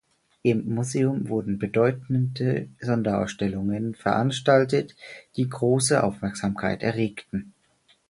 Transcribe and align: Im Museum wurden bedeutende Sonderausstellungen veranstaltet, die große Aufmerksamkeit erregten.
Im 0.41 0.67
Museum 0.73 1.29
wurden 1.29 1.59
bedeutende 1.59 2.69
Sonderausstellungen 2.79 3.93
veranstaltet, 3.93 4.95
die 5.37 5.47
große 5.47 6.01
Aufmerksamkeit 6.03 6.81
erregten. 6.81 7.53